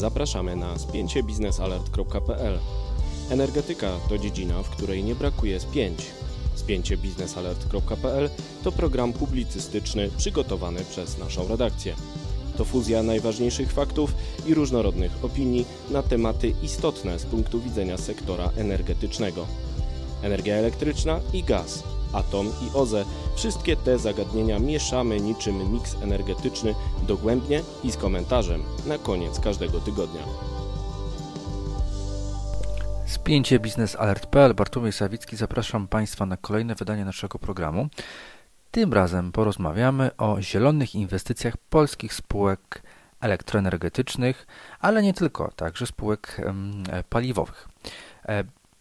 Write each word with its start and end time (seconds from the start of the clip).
Zapraszamy 0.00 0.56
na 0.56 0.78
spięciebiznesalert.pl. 0.78 2.58
Energetyka 3.30 3.90
to 4.08 4.18
dziedzina, 4.18 4.62
w 4.62 4.70
której 4.70 5.04
nie 5.04 5.14
brakuje 5.14 5.60
spięć. 5.60 6.06
Spięciebiznesalert.pl 6.54 8.30
to 8.64 8.72
program 8.72 9.12
publicystyczny 9.12 10.10
przygotowany 10.16 10.84
przez 10.90 11.18
naszą 11.18 11.48
redakcję. 11.48 11.94
To 12.56 12.64
fuzja 12.64 13.02
najważniejszych 13.02 13.72
faktów 13.72 14.14
i 14.46 14.54
różnorodnych 14.54 15.24
opinii 15.24 15.64
na 15.90 16.02
tematy 16.02 16.54
istotne 16.62 17.18
z 17.18 17.24
punktu 17.24 17.60
widzenia 17.60 17.98
sektora 17.98 18.50
energetycznego. 18.56 19.46
Energia 20.22 20.54
elektryczna 20.54 21.20
i 21.32 21.42
gaz, 21.42 21.82
atom 22.12 22.46
i 22.46 22.76
OZE 22.76 23.04
wszystkie 23.36 23.76
te 23.76 23.98
zagadnienia 23.98 24.58
mieszamy 24.58 25.20
niczym 25.20 25.72
miks 25.72 25.96
energetyczny 26.02 26.74
dogłębnie 27.10 27.62
i 27.84 27.92
z 27.92 27.96
komentarzem 27.96 28.62
na 28.86 28.98
koniec 28.98 29.40
każdego 29.40 29.80
tygodnia. 29.80 30.20
Spięcie 33.06 33.58
biznesalert.pl 33.58 34.54
Bartłomiej 34.54 34.92
Sawicki 34.92 35.36
zapraszam 35.36 35.88
Państwa 35.88 36.26
na 36.26 36.36
kolejne 36.36 36.74
wydanie 36.74 37.04
naszego 37.04 37.38
programu. 37.38 37.88
Tym 38.70 38.92
razem 38.92 39.32
porozmawiamy 39.32 40.16
o 40.16 40.40
zielonych 40.40 40.94
inwestycjach 40.94 41.56
polskich 41.56 42.14
spółek 42.14 42.82
elektroenergetycznych, 43.20 44.46
ale 44.80 45.02
nie 45.02 45.14
tylko, 45.14 45.50
także 45.56 45.86
spółek 45.86 46.40
paliwowych. 47.08 47.68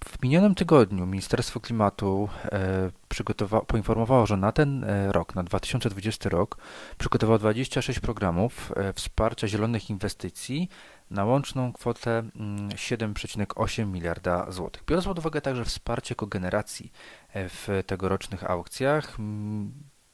W 0.06 0.24
minionym 0.24 0.56
tygodniu 0.56 1.06
Ministerstwo 1.06 1.60
Klimatu 1.60 2.30
e, 2.52 3.64
poinformowało, 3.68 4.26
że 4.26 4.38
na 4.38 4.52
ten 4.52 4.84
e, 4.84 5.12
rok, 5.12 5.36
na 5.36 5.44
2020 5.44 6.30
rok, 6.30 6.58
przygotowało 6.98 7.40
26 7.40 8.00
programów 8.00 8.72
e, 8.76 8.94
wsparcia 8.94 9.48
zielonych 9.48 9.90
inwestycji 9.90 10.70
na 11.12 11.26
łączną 11.26 11.74
kwotę 11.74 12.24
7,8 12.70 13.82
mm, 13.82 13.94
miliarda 13.94 14.52
złotych. 14.52 14.84
Biorąc 14.88 15.06
pod 15.06 15.20
uwagę 15.20 15.42
także 15.42 15.66
wsparcie 15.66 16.16
kogeneracji 16.16 16.92
w 17.36 17.84
tegorocznych 17.86 18.50
aukcjach, 18.50 19.18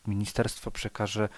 ministerstwo 0.07 0.71
przekaże 0.71 1.29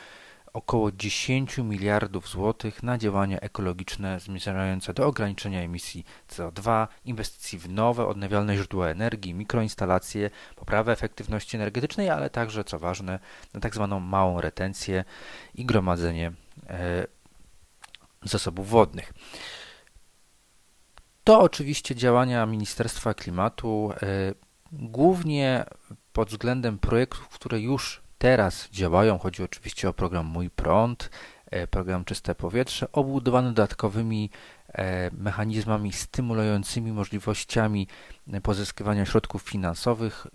około 0.54 0.92
10 0.92 1.58
miliardów 1.58 2.30
złotych 2.30 2.84
na 2.84 2.98
działania 2.98 3.40
ekologiczne 3.40 4.20
zmierzające 4.20 4.94
do 4.94 5.08
ograniczenia 5.08 5.62
emisji 5.62 6.06
CO2, 6.30 6.88
inwestycji 7.06 7.60
w 7.60 7.70
nowe, 7.70 8.08
odnawialne 8.08 8.56
źródła 8.56 8.88
energii, 8.88 9.34
mikroinstalacje, 9.34 10.30
poprawę 10.56 10.92
efektywności 10.92 11.58
energetycznej, 11.58 12.10
ale 12.10 12.30
także, 12.30 12.64
co 12.64 12.80
ważne, 12.80 13.20
na 13.54 13.60
tak 13.60 13.76
zwaną 13.76 14.00
małą 14.00 14.42
retencję 14.42 15.04
i 15.56 15.66
gromadzenie 15.66 16.32
e, 16.68 17.08
zasobów 18.24 18.70
wodnych. 18.70 19.14
To 21.24 21.40
oczywiście 21.40 21.96
działania 21.96 22.46
Ministerstwa 22.46 23.14
Klimatu 23.14 23.92
e, 23.92 23.98
głównie 24.72 25.66
pod 26.14 26.30
względem 26.30 26.80
projektów, 26.80 27.28
które 27.30 27.60
już 27.60 28.07
teraz 28.18 28.70
działają. 28.70 29.18
Chodzi 29.18 29.44
oczywiście 29.44 29.90
o 29.90 29.94
program 29.94 30.26
Mój 30.26 30.50
Prąd, 30.50 31.10
e, 31.46 31.68
program 31.68 32.06
Czyste 32.06 32.36
Powietrze, 32.36 32.92
obudowany 32.92 33.48
dodatkowymi 33.48 34.30
e, 34.74 35.12
mechanizmami 35.12 35.94
stymulującymi 35.94 36.92
możliwościami 36.92 37.88
e, 38.34 38.42
pozyskiwania 38.42 39.06
środków 39.06 39.42
finansowych, 39.42 40.28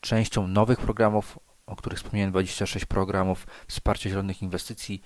częścią 0.00 0.46
nowych 0.46 0.78
programów, 0.78 1.38
o 1.66 1.76
których 1.76 1.98
wspomniałem, 1.98 2.30
26 2.30 2.86
programów 2.86 3.46
wsparcia 3.68 4.10
zielonych 4.10 4.42
inwestycji 4.42 5.02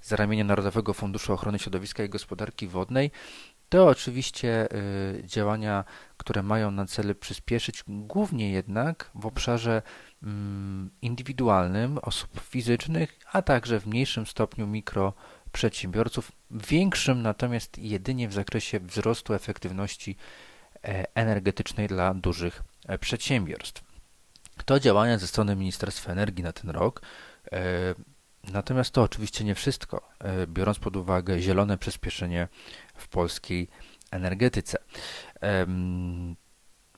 z 0.00 0.12
ramienia 0.12 0.44
Narodowego 0.44 0.94
Funduszu 0.94 1.32
Ochrony 1.32 1.58
Środowiska 1.58 2.02
i 2.02 2.08
Gospodarki 2.08 2.68
Wodnej. 2.68 3.10
To 3.68 3.86
oczywiście 3.86 4.68
działania, 5.24 5.84
które 6.16 6.42
mają 6.42 6.70
na 6.70 6.86
celu 6.86 7.14
przyspieszyć, 7.14 7.84
głównie 7.88 8.50
jednak 8.50 9.10
w 9.14 9.26
obszarze 9.26 9.82
indywidualnym 11.02 11.98
osób 11.98 12.40
fizycznych, 12.40 13.18
a 13.32 13.42
także 13.42 13.80
w 13.80 13.86
mniejszym 13.86 14.26
stopniu 14.26 14.66
mikroprzedsiębiorców, 14.66 16.32
większym 16.50 17.22
natomiast 17.22 17.78
jedynie 17.78 18.28
w 18.28 18.32
zakresie 18.32 18.80
wzrostu 18.80 19.34
efektywności 19.34 20.16
e, 20.84 21.06
energetycznej 21.14 21.88
dla 21.88 22.14
dużych 22.14 22.62
e, 22.86 22.98
przedsiębiorstw. 22.98 23.82
To 24.64 24.80
działania 24.80 25.18
ze 25.18 25.26
strony 25.26 25.56
Ministerstwa 25.56 26.12
Energii 26.12 26.44
na 26.44 26.52
ten 26.52 26.70
rok. 26.70 27.02
E, 27.52 27.60
natomiast 28.52 28.90
to 28.90 29.02
oczywiście 29.02 29.44
nie 29.44 29.54
wszystko, 29.54 30.08
biorąc 30.46 30.78
pod 30.78 30.96
uwagę 30.96 31.40
zielone 31.40 31.78
przyspieszenie 31.78 32.48
w 32.94 33.08
polskiej 33.08 33.68
energetyce. 34.10 34.78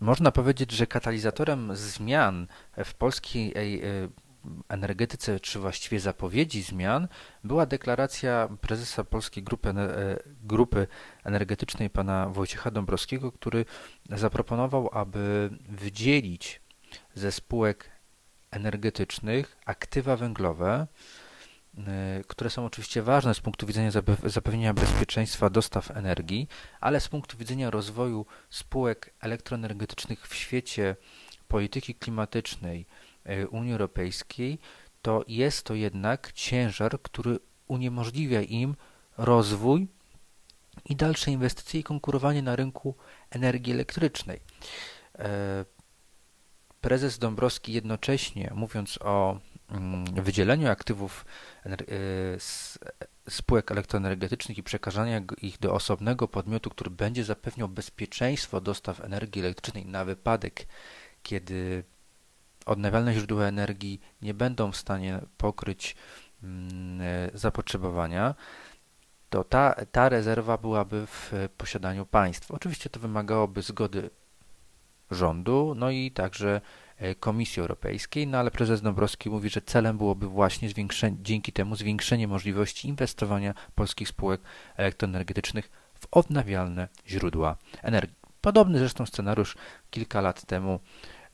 Można 0.01 0.31
powiedzieć, 0.33 0.73
że 0.73 0.87
katalizatorem 0.87 1.77
zmian 1.77 2.47
w 2.85 2.95
polskiej 2.95 3.53
e, 3.53 4.09
energetyce, 4.69 5.41
czy 5.41 5.59
właściwie 5.59 6.01
zapowiedzi 6.01 6.63
zmian, 6.63 7.09
była 7.45 7.67
deklaracja 7.67 8.49
prezesa 8.61 9.05
Polskiej 9.05 9.43
Grupy, 9.43 9.69
e, 9.69 9.75
Grupy 10.45 10.87
Energetycznej, 11.25 11.91
pana 11.91 12.29
Wojciecha 12.29 12.71
Dąbrowskiego, 12.71 13.33
który 13.33 13.65
zaproponował, 14.11 14.91
aby 14.93 15.51
wydzielić 15.69 16.61
ze 17.15 17.33
spółek 17.33 17.91
energetycznych 18.51 19.57
aktywa 19.67 20.17
węglowe, 20.17 20.87
które 22.27 22.51
są 22.51 22.67
oczywiście 22.67 23.03
ważne 23.03 23.35
z 23.35 23.41
punktu 23.41 23.67
widzenia 23.67 23.91
zapewnienia 24.25 24.75
bezpieczeństwa 24.75 25.51
dostaw 25.51 25.91
energii, 25.91 26.49
ale 26.81 27.01
z 27.01 27.09
punktu 27.09 27.37
widzenia 27.39 27.71
rozwoju 27.71 28.27
spółek 28.51 29.15
elektroenergetycznych 29.21 30.29
w 30.29 30.35
świecie 30.35 30.97
polityki 31.49 31.95
klimatycznej 31.95 32.87
y, 33.27 33.49
Unii 33.49 33.73
Europejskiej, 33.73 34.59
to 35.03 35.25
jest 35.29 35.63
to 35.63 35.75
jednak 35.75 36.33
ciężar, 36.33 37.03
który 37.03 37.39
uniemożliwia 37.67 38.43
im 38.43 38.77
rozwój 39.19 39.89
i 40.85 40.97
dalsze 40.97 41.31
inwestycje 41.31 41.81
i 41.81 41.85
konkurowanie 41.85 42.43
na 42.43 42.57
rynku 42.57 42.95
energii 43.31 43.73
elektrycznej. 43.73 44.37
Y, 44.37 45.21
prezes 46.81 47.19
Dąbrowski 47.19 47.73
jednocześnie, 47.73 48.53
mówiąc 48.55 48.99
o 49.03 49.39
wydzieleniu 50.23 50.69
aktywów 50.69 51.25
e, 51.67 51.77
spółek 53.29 53.71
elektroenergetycznych 53.71 54.59
i 54.59 54.63
przekazania 54.63 55.21
ich 55.43 55.59
do 55.59 55.75
osobnego 55.75 56.29
podmiotu, 56.29 56.71
który 56.71 56.91
będzie 56.91 57.25
zapewniał 57.25 57.69
bezpieczeństwo 57.69 58.61
dostaw 58.61 59.01
energii 59.01 59.43
elektrycznej 59.43 59.87
na 59.87 60.05
wypadek, 60.05 60.67
kiedy 61.23 61.85
odnawialne 62.67 63.15
źródła 63.15 63.45
energii 63.45 64.01
nie 64.23 64.35
będą 64.35 64.73
w 64.73 64.77
stanie 64.77 65.21
pokryć 65.37 65.97
mm, 66.43 67.01
e, 67.01 67.31
zapotrzebowania, 67.35 68.35
to 69.31 69.45
ta, 69.45 69.75
ta 69.93 70.09
rezerwa 70.09 70.59
byłaby 70.59 71.07
w 71.07 71.33
posiadaniu 71.57 72.07
państwa. 72.07 72.55
Oczywiście 72.55 72.91
to 72.91 73.01
wymagałoby 73.01 73.63
zgody 73.63 74.11
rządu, 75.11 75.75
no 75.77 75.91
i 75.91 76.11
także 76.11 76.61
Komisji 77.21 77.61
Europejskiej, 77.61 78.27
no 78.27 78.39
ale 78.39 78.51
prezes 78.51 78.83
Dąbrowski 78.83 79.31
mówi, 79.31 79.51
że 79.51 79.61
celem 79.61 79.99
byłoby 79.99 80.27
właśnie 80.27 80.69
dzięki 81.23 81.53
temu 81.53 81.77
zwiększenie 81.77 82.29
możliwości 82.29 82.89
inwestowania 82.89 83.55
polskich 83.75 84.09
spółek 84.09 84.41
elektroenergetycznych 84.77 85.71
w 85.95 86.07
odnawialne 86.11 86.89
źródła 87.09 87.57
energii. 87.83 88.17
Podobny 88.41 88.79
zresztą 88.79 89.07
scenariusz 89.07 89.57
kilka 89.91 90.21
lat 90.21 90.47
temu 90.47 90.81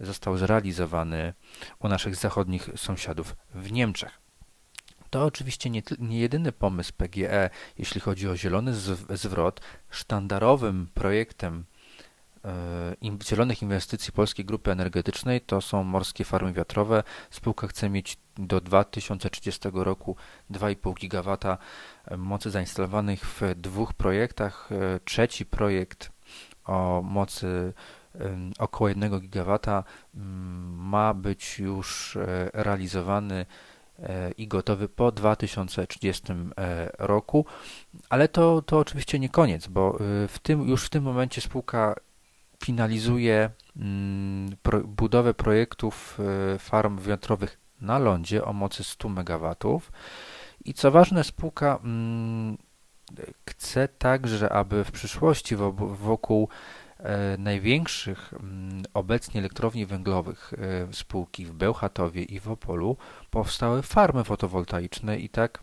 został 0.01 0.37
zrealizowany 0.37 1.35
u 1.79 1.89
naszych 1.89 2.17
zachodnich 2.17 2.69
sąsiadów 2.77 3.37
w 3.55 3.73
Niemczech. 3.73 4.21
To 5.11 5.25
oczywiście 5.25 5.71
nie, 5.71 5.83
nie, 5.99 6.19
jedyny 6.19 6.53
pomysł 6.53 6.93
PGE, 6.97 7.51
jeśli 7.79 8.01
chodzi 8.01 8.29
o 8.29 8.37
zielony 8.37 8.75
zwrot. 9.11 9.61
Sztandarowym 9.91 10.89
projektem 10.95 11.65
E, 11.76 11.76
zielonych 13.25 13.63
inwestycji 13.63 14.13
Polskiej 14.13 14.45
Grupy 14.45 14.71
Energetycznej 14.71 15.41
to 15.41 15.61
są 15.61 15.85
morskie 15.85 16.25
farmy 16.25 16.53
wiatrowe. 16.53 17.03
Spółka 17.31 17.67
chce 17.67 17.91
mieć 17.91 18.19
do 18.37 18.61
2030 18.61 19.69
roku 19.73 20.17
2,5 20.51 20.95
GW 20.95 21.37
e, 22.05 22.17
mocy 22.17 22.51
zainstalowanych 22.51 23.21
w 23.25 23.55
dwóch 23.55 23.95
projektach. 23.95 24.69
E, 24.73 25.01
trzeci 25.05 25.47
projekt 25.47 26.13
o 26.65 27.03
mocy 27.05 27.73
około 28.59 28.89
1 28.89 29.21
GW 29.21 29.59
ma 30.73 31.15
być 31.15 31.59
już 31.59 32.19
realizowany 32.53 33.47
i 34.39 34.49
gotowy 34.49 34.89
po 34.89 35.13
2030 35.13 36.33
roku, 36.99 37.47
ale 38.09 38.29
to, 38.29 38.63
to 38.63 38.79
oczywiście 38.79 39.19
nie 39.19 39.29
koniec, 39.29 39.67
bo 39.67 39.99
w 40.29 40.39
tym, 40.43 40.69
już 40.69 40.85
w 40.85 40.89
tym 40.89 41.05
momencie 41.05 41.41
spółka 41.41 41.95
finalizuje 42.65 43.51
mm, 43.77 44.57
budowę 44.85 45.35
projektów 45.35 46.19
e, 46.55 46.59
farm 46.59 46.99
wiatrowych 46.99 47.59
na 47.81 47.99
lądzie 47.99 48.45
o 48.45 48.53
mocy 48.53 48.85
100 48.85 49.09
MW. 49.09 49.55
I 50.65 50.75
co 50.75 50.91
ważne, 50.91 51.25
spółka 51.25 51.79
mm, 51.85 52.59
chce 53.49 53.89
także, 53.89 54.53
aby 54.53 54.85
w 54.85 54.93
przyszłości 54.93 55.57
wokół 55.81 56.49
największych 57.39 58.35
mm, 58.35 58.83
obecnie 58.95 59.41
elektrowni 59.41 59.87
węglowych 59.87 60.55
spółki 60.93 61.47
w 61.47 61.53
Bełchatowie 61.53 62.23
i 62.23 62.41
w 62.41 62.51
Opolu 62.51 62.97
powstały 63.31 63.83
farmy 63.83 64.25
fotowoltaiczne 64.25 65.19
i 65.19 65.29
tak 65.29 65.63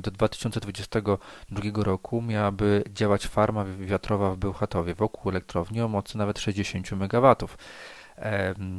do 0.00 0.10
2022 0.10 1.62
roku 1.74 2.22
miałaby 2.22 2.84
działać 2.90 3.26
farma 3.26 3.64
wiatrowa 3.64 4.30
w 4.30 4.36
Bełchatowie 4.36 4.94
wokół 4.94 5.30
elektrowni 5.30 5.80
o 5.80 5.88
mocy 5.88 6.18
nawet 6.18 6.38
60 6.38 6.92
MW. 6.92 7.36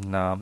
Na 0.05 0.37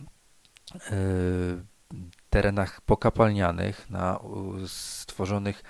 terenach 2.29 2.81
pokapalnianych, 2.81 3.89
na 3.89 4.19
stworzonych 4.67 5.63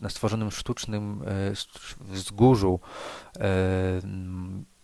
na 0.00 0.08
stworzonym 0.08 0.50
sztucznym 0.50 1.22
e, 1.26 1.52
wzgórzu 2.00 2.80
e, 3.36 3.50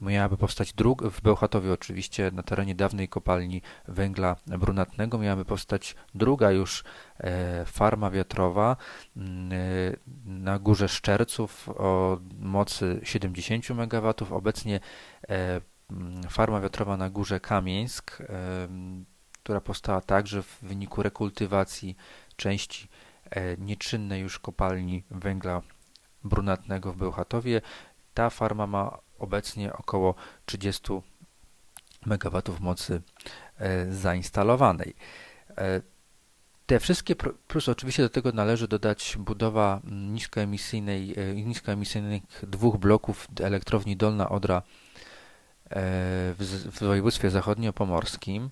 miałaby 0.00 0.36
powstać 0.36 0.72
druga, 0.72 1.10
w 1.10 1.20
Bełchatowie 1.20 1.72
oczywiście, 1.72 2.30
na 2.34 2.42
terenie 2.42 2.74
dawnej 2.74 3.08
kopalni 3.08 3.62
węgla 3.88 4.36
brunatnego, 4.46 5.18
miałaby 5.18 5.44
powstać 5.44 5.96
druga 6.14 6.50
już 6.50 6.84
e, 7.18 7.64
farma 7.64 8.10
wiatrowa 8.10 8.76
na 10.24 10.58
górze 10.58 10.88
Szczerców 10.88 11.68
o 11.68 12.18
mocy 12.38 13.00
70 13.02 13.70
MW. 13.70 14.14
Obecnie 14.30 14.80
farma 16.30 16.60
wiatrowa 16.60 16.96
na 16.96 17.10
górze 17.10 17.40
Kamieńsk 17.40 18.22
która 19.42 19.60
powstała 19.60 20.00
także 20.00 20.42
w 20.42 20.58
wyniku 20.62 21.02
rekultywacji 21.02 21.96
części 22.36 22.88
nieczynnej 23.58 24.20
już 24.20 24.38
kopalni 24.38 25.04
węgla 25.10 25.62
brunatnego 26.24 26.92
w 26.92 26.96
Bełchatowie. 26.96 27.60
Ta 28.14 28.30
farma 28.30 28.66
ma 28.66 28.98
obecnie 29.18 29.72
około 29.72 30.14
30 30.46 30.92
MW 32.06 32.42
mocy 32.60 33.02
e, 33.58 33.92
zainstalowanej. 33.92 34.94
E, 35.50 35.80
te 36.66 36.80
wszystkie, 36.80 37.16
plus 37.46 37.68
oczywiście 37.68 38.02
do 38.02 38.08
tego 38.08 38.32
należy 38.32 38.68
dodać 38.68 39.16
budowa 39.18 39.80
niskoemisyjnej, 39.90 41.14
niskoemisyjnych 41.34 42.22
dwóch 42.42 42.76
bloków 42.76 43.28
elektrowni 43.40 43.96
Dolna 43.96 44.28
Odra 44.28 44.62
w 46.38 46.78
województwie 46.80 47.30
zachodniopomorskim, 47.30 48.50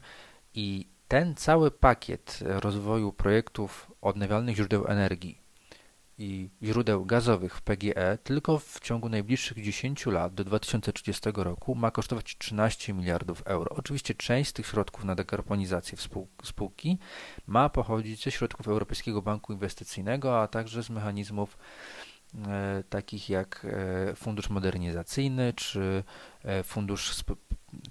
i 0.55 0.87
ten 1.11 1.35
cały 1.35 1.71
pakiet 1.71 2.39
rozwoju 2.47 3.12
projektów 3.12 3.91
odnawialnych 4.01 4.57
źródeł 4.57 4.87
energii 4.87 5.43
i 6.19 6.51
źródeł 6.62 7.05
gazowych 7.05 7.57
w 7.57 7.62
PGE 7.62 8.19
tylko 8.25 8.59
w 8.59 8.81
ciągu 8.81 9.09
najbliższych 9.09 9.62
10 9.62 10.07
lat 10.07 10.35
do 10.35 10.45
2030 10.45 11.31
roku 11.35 11.75
ma 11.75 11.91
kosztować 11.91 12.39
13 12.39 12.93
miliardów 12.93 13.43
euro. 13.47 13.77
Oczywiście 13.77 14.15
część 14.15 14.51
z 14.51 14.53
tych 14.53 14.67
środków 14.67 15.05
na 15.05 15.15
dekarbonizację 15.15 15.99
spółki 16.45 16.99
ma 17.47 17.69
pochodzić 17.69 18.25
ze 18.25 18.31
środków 18.31 18.69
Europejskiego 18.69 19.23
Banku 19.23 19.53
Inwestycyjnego, 19.53 20.43
a 20.43 20.49
także 20.49 20.83
z 20.83 20.91
mechanizmów 20.91 21.59
e, 22.49 22.85
takich 22.91 23.31
jak 23.31 23.67
e, 24.11 24.15
Fundusz 24.15 24.51
Modernizacyjny 24.51 25.53
czy 25.53 26.05
e, 26.45 26.62
Fundusz 26.62 27.15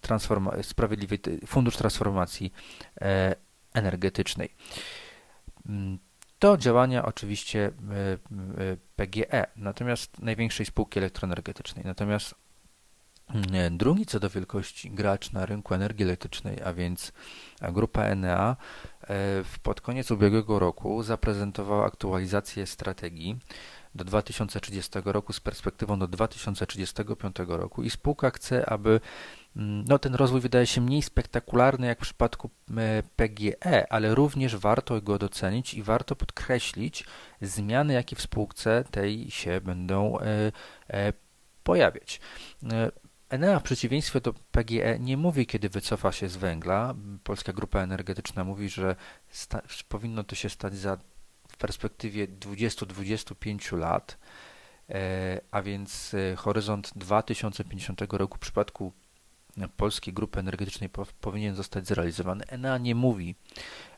transforma- 0.02 1.46
fundusz 1.46 1.78
transformacji 1.78 2.54
e, 3.02 3.36
energetycznej. 3.74 4.50
Mm, 5.66 6.00
to 6.40 6.58
działania 6.58 7.06
oczywiście 7.06 7.66
e, 7.66 7.72
e, 7.72 8.78
PGE, 8.96 9.46
natomiast 9.56 10.20
największej 10.20 10.66
spółki 10.66 11.00
elektroenergetycznej. 11.00 11.86
Natomiast 11.86 12.36
mm, 13.30 13.78
drugi 13.78 14.06
co 14.06 14.20
do 14.20 14.30
wielkości 14.30 14.92
gracz 14.92 15.32
na 15.32 15.46
rynku 15.46 15.74
energii 15.74 16.06
elektrycznej, 16.06 16.62
a 16.64 16.74
więc 16.74 17.12
grupa 17.62 18.04
Enea, 18.04 18.56
pod 19.64 19.82
koniec 19.82 20.12
ubiegłego 20.12 20.60
roku 20.60 21.04
zaprezentowała 21.04 21.86
aktualizację 21.86 22.66
strategii 22.66 23.40
do 23.96 24.04
2030 24.04 24.92
roku 25.06 25.34
z 25.34 25.40
perspektywą 25.40 26.00
do 26.00 26.08
2035 26.08 27.36
roku 27.48 27.84
i 27.84 27.90
spółka 27.90 28.32
chce, 28.32 28.70
aby 28.70 29.00
no, 29.60 30.00
ten 30.00 30.16
rozwój 30.16 30.42
wydaje 30.42 30.68
się 30.68 30.82
mniej 30.82 31.02
spektakularny 31.02 31.88
jak 31.88 31.98
w 31.98 32.02
przypadku 32.02 32.50
e, 32.78 33.04
PGE, 33.16 33.92
ale 33.92 34.16
również 34.16 34.56
warto 34.56 35.02
go 35.02 35.18
docenić 35.20 35.74
i 35.74 35.84
warto 35.84 36.16
podkreślić 36.16 37.06
zmiany, 37.42 37.94
jakie 37.94 38.16
w 38.16 38.22
spółce 38.22 38.84
tej 38.92 39.32
się 39.32 39.62
będą 39.62 40.20
e, 40.20 40.52
e, 40.90 41.14
pojawiać. 41.64 42.20
Enea 43.30 43.60
w 43.60 43.64
przeciwieństwie 43.64 44.22
do 44.22 44.34
PGE 44.34 45.00
nie 45.00 45.18
mówi, 45.18 45.46
kiedy 45.46 45.70
wycofa 45.70 46.12
się 46.12 46.30
z 46.30 46.38
węgla. 46.38 46.96
Polska 47.24 47.54
Grupa 47.54 47.80
Energetyczna 47.80 48.44
mówi, 48.44 48.70
że 48.70 48.96
powinno 49.90 50.24
to 50.24 50.36
się 50.36 50.50
stać 50.50 50.76
za 50.76 50.98
perspektywie 51.60 52.28
20-25 52.28 53.78
lat, 53.78 54.18
e, 54.90 55.42
a 55.52 55.62
więc 55.62 56.14
e, 56.14 56.36
horyzont 56.36 56.92
2050 56.96 58.02
roku 58.12 58.38
w 58.38 58.40
przypadku 58.40 58.94
Polskiej 59.78 60.14
Grupy 60.14 60.40
Energetycznej 60.40 60.90
powinien 61.22 61.56
zostać 61.56 61.88
zrealizowany. 61.88 62.46
ENA 62.48 62.78
nie 62.78 62.96
mówi 62.96 63.36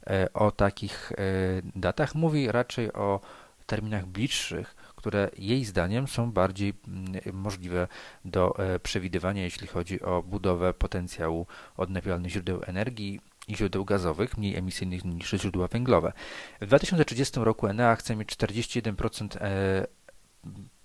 e, 0.08 0.34
o 0.34 0.52
takich 0.52 1.12
datach, 1.76 2.16
mówi 2.16 2.52
raczej 2.52 2.94
o 2.94 3.20
terminach 3.66 4.06
bliższych, 4.06 4.76
które 4.96 5.30
jej 5.38 5.66
zdaniem 5.66 6.08
są 6.08 6.32
bardziej 6.32 6.74
możliwe 7.34 7.88
do 8.26 8.56
przewidywania, 8.84 9.44
jeśli 9.44 9.68
chodzi 9.68 10.02
o 10.02 10.24
budowę 10.24 10.74
potencjału 10.74 11.48
odnawialnych 11.78 12.32
źródeł 12.32 12.62
energii 12.66 13.20
i 13.48 13.56
źródeł 13.56 13.86
gazowych, 13.86 14.38
mniej 14.38 14.56
emisyjnych 14.56 15.06
niż 15.06 15.30
źródła 15.32 15.68
węglowe. 15.68 16.14
W 16.62 16.66
2030 16.66 17.40
roku 17.40 17.68
Enea 17.68 17.96
chce 17.96 18.16
mieć 18.16 18.30
41% 18.30 19.38
e, 19.42 19.88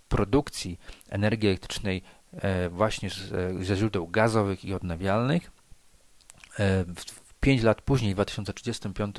produkcji 0.09 0.79
energii 1.09 1.49
elektrycznej 1.49 2.03
e, 2.03 2.03
właśnie 2.71 3.11
ze 3.61 3.77
źródeł 3.77 4.09
gazowych 4.09 4.65
i 4.65 4.75
odnawialnych. 4.75 5.51
5 7.41 7.61
e, 7.61 7.65
lat 7.65 7.83
później, 7.83 8.13
w 8.13 8.15
2035 8.15 9.17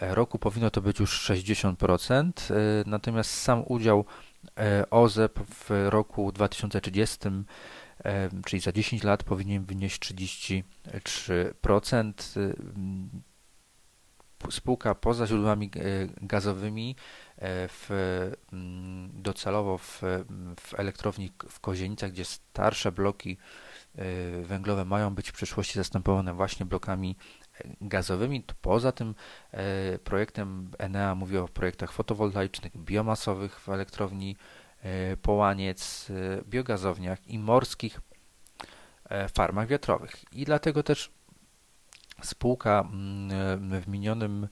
roku, 0.00 0.38
powinno 0.38 0.70
to 0.70 0.80
być 0.80 1.00
już 1.00 1.30
60%, 1.30 2.32
natomiast 2.86 3.30
sam 3.30 3.62
udział 3.66 4.04
OZE 4.90 5.28
w 5.50 5.86
roku 5.88 6.32
2030 6.32 7.18
czyli 8.46 8.60
za 8.60 8.72
10 8.72 9.04
lat 9.04 9.24
powinien 9.24 9.64
wynieść 9.64 10.00
33%. 10.00 12.12
Spółka 14.50 14.94
poza 14.94 15.26
źródłami 15.26 15.70
e, 15.76 15.80
gazowymi 16.26 16.96
e, 17.36 17.68
w, 17.68 17.90
mm, 18.52 19.10
docelowo 19.22 19.78
w, 19.78 20.02
w 20.60 20.74
elektrowni 20.78 21.32
w 21.48 21.60
Kozienicach, 21.60 22.10
gdzie 22.10 22.24
starsze 22.24 22.92
bloki 22.92 23.36
e, 23.94 24.04
węglowe 24.42 24.84
mają 24.84 25.14
być 25.14 25.30
w 25.30 25.32
przyszłości 25.32 25.74
zastępowane 25.74 26.34
właśnie 26.34 26.66
blokami 26.66 27.16
gazowymi. 27.80 28.44
Poza 28.60 28.92
tym 28.92 29.14
projektem 30.04 30.70
Enea 30.78 31.14
mówi 31.14 31.36
o 31.36 31.48
projektach 31.48 31.92
fotowoltaicznych, 31.92 32.76
biomasowych 32.76 33.60
w 33.60 33.68
elektrowni 33.68 34.36
połaniec, 35.22 36.08
biogazowniach 36.48 37.26
i 37.26 37.38
morskich 37.38 38.00
farmach 39.34 39.68
wiatrowych. 39.68 40.24
I 40.32 40.44
dlatego 40.44 40.82
też 40.82 41.10
spółka 42.22 42.80
mm, 42.80 43.80
w 43.80 43.88
minionym 43.88 44.48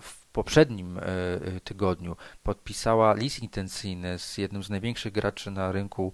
w 0.00 0.26
poprzednim 0.32 1.00
tygodniu 1.64 2.16
podpisała 2.42 3.14
list 3.14 3.38
intencyjny 3.38 4.18
z 4.18 4.38
jednym 4.38 4.62
z 4.62 4.70
największych 4.70 5.12
graczy 5.12 5.50
na 5.50 5.72
rynku 5.72 6.12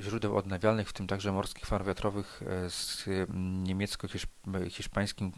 źródeł 0.00 0.36
odnawialnych, 0.36 0.88
w 0.88 0.92
tym 0.92 1.06
także 1.06 1.32
morskich 1.32 1.66
farm 1.66 1.86
wiatrowych 1.86 2.42
z 2.68 3.04
niemiecko-hiszpańskim 3.64 5.32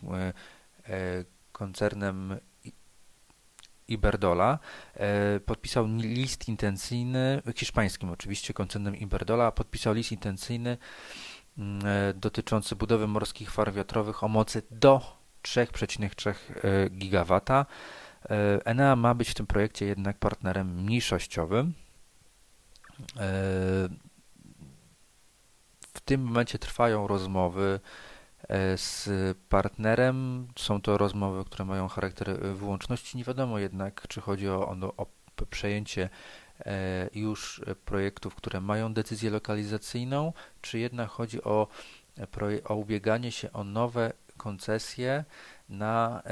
koncernem 1.53 2.39
Iberdola. 3.89 4.59
E, 4.95 5.41
podpisał 5.41 5.87
list 5.87 6.49
intencyjny, 6.49 7.43
hiszpańskim 7.57 8.11
oczywiście, 8.11 8.55
koncernem 8.55 8.97
Iberdola, 8.97 9.53
podpisał 9.53 9.95
list 9.95 10.13
intencyjny 10.13 10.71
e, 10.71 10.77
dotyczący 12.15 12.77
budowy 12.77 13.07
morskich 13.07 13.51
farm 13.51 13.75
wiatrowych 13.75 14.25
o 14.25 14.29
mocy 14.29 14.63
do 14.71 15.01
3,3 15.43 16.31
e, 16.31 16.91
GW. 16.91 17.41
Enea 18.65 18.97
ma 18.97 19.15
być 19.15 19.31
w 19.31 19.35
tym 19.35 19.47
projekcie 19.47 19.87
jednak 19.87 20.19
partnerem 20.19 20.75
mniejszościowym. 20.75 21.75
W 25.95 26.01
tym 26.05 26.23
momencie 26.23 26.59
trwają 26.59 27.07
rozmowy 27.07 27.81
E, 28.49 28.79
z 28.79 29.09
partnerem. 29.49 30.49
Są 30.59 30.81
to 30.81 30.99
rozmowy, 30.99 31.45
które 31.45 31.65
mają 31.65 31.89
charakter 31.89 32.41
wyłączności. 32.41 33.17
Nie 33.17 33.25
wiadomo 33.25 33.59
jednak, 33.59 34.09
czy 34.09 34.21
chodzi 34.21 34.49
o, 34.49 34.69
o, 34.69 34.93
o 34.97 35.07
przejęcie 35.51 36.09
już 37.15 37.61
projektów, 37.85 38.35
które 38.35 38.61
mają 38.61 38.95
decyzję 38.95 39.31
lokalizacyjną, 39.31 40.33
czy 40.63 40.79
jednak 40.79 41.11
chodzi 41.11 41.43
o, 41.43 41.69
o 42.65 42.75
ubieganie 42.75 43.33
się 43.33 43.53
o 43.53 43.65
nowe 43.65 44.13
koncesje 44.37 45.25
na 45.69 46.23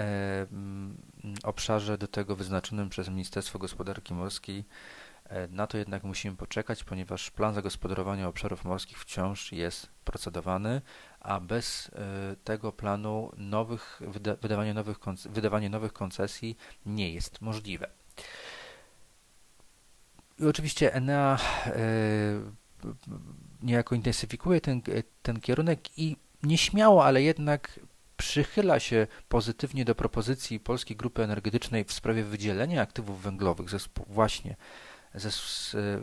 obszarze 1.43 1.99
do 1.99 2.09
tego 2.09 2.37
wyznaczonym 2.37 2.88
przez 2.88 3.09
Ministerstwo 3.09 3.59
Gospodarki 3.59 4.14
Morskiej. 4.14 4.64
Na 5.50 5.66
to 5.66 5.78
jednak 5.78 6.04
musimy 6.04 6.37
poczekać, 6.37 6.85
ponieważ 6.85 7.31
plan 7.31 7.54
zagospodarowania 7.54 8.28
obszarów 8.28 8.64
morskich 8.64 8.99
wciąż 8.99 9.52
jest 9.52 9.88
procedowany, 10.04 10.81
a 11.21 11.40
bez 11.40 11.90
tego 12.45 12.73
planu 12.73 13.33
nowych, 13.37 14.00
wydawanie, 14.40 14.75
nowych, 14.75 14.99
wydawanie 15.31 15.71
nowych 15.71 15.93
koncesji 15.93 16.57
nie 16.87 17.12
jest 17.12 17.40
możliwe. 17.40 17.90
I 20.38 20.47
oczywiście 20.47 20.95
Enea 20.95 21.38
niejako 23.62 23.95
intensyfikuje 23.95 24.61
ten, 24.61 24.83
ten 25.23 25.41
kierunek 25.41 25.99
i 25.99 26.17
nieśmiało, 26.43 27.05
ale 27.05 27.23
jednak 27.23 27.81
przychyla 28.17 28.81
się 28.81 29.07
pozytywnie 29.29 29.85
do 29.85 29.95
propozycji 29.95 30.61
Polskiej 30.61 30.97
Grupy 30.97 31.23
Energetycznej 31.23 31.85
w 31.85 31.93
sprawie 31.93 32.25
wydzielenia 32.25 32.83
aktywów 32.83 33.23
węglowych 33.23 33.71
ze, 33.71 33.79
właśnie 34.07 34.57
ze 35.14 35.31